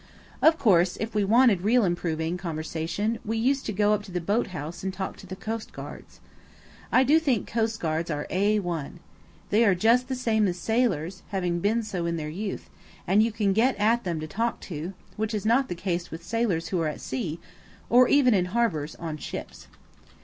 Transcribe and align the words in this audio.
Of 0.41 0.57
course 0.57 0.97
if 0.99 1.13
we 1.13 1.23
wanted 1.23 1.61
real 1.61 1.85
improving 1.85 2.35
conversation 2.35 3.19
we 3.23 3.37
used 3.37 3.67
to 3.67 3.71
go 3.71 3.93
up 3.93 4.01
to 4.05 4.11
the 4.11 4.19
boat 4.19 4.47
house 4.47 4.83
and 4.83 4.91
talk 4.91 5.15
to 5.17 5.27
the 5.27 5.35
coastguards. 5.35 6.19
I 6.91 7.03
do 7.03 7.19
think 7.19 7.45
coastguards 7.47 8.09
are 8.09 8.25
A1. 8.31 8.93
They 9.51 9.63
are 9.63 9.75
just 9.75 10.07
the 10.07 10.15
same 10.15 10.47
as 10.47 10.57
sailors, 10.57 11.21
having 11.29 11.59
been 11.59 11.83
so 11.83 12.07
in 12.07 12.17
their 12.17 12.29
youth, 12.29 12.67
and 13.05 13.21
you 13.21 13.31
can 13.31 13.53
get 13.53 13.77
at 13.77 14.03
them 14.03 14.19
to 14.19 14.25
talk 14.27 14.59
to, 14.61 14.93
which 15.17 15.35
is 15.35 15.45
not 15.45 15.69
the 15.69 15.75
case 15.75 16.09
with 16.09 16.23
sailors 16.25 16.69
who 16.69 16.81
are 16.81 16.87
at 16.87 16.99
sea 16.99 17.39
(or 17.87 18.07
even 18.07 18.33
in 18.33 18.45
harbours) 18.45 18.95
on 18.95 19.17
ships. 19.17 19.67